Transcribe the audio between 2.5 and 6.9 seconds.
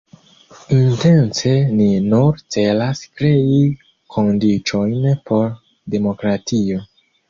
celas krei kondiĉojn por demokratio.